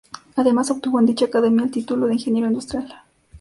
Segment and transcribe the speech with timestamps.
[0.35, 2.91] Además obtuvo en dicha Academia el título de Ingeniero Industrial.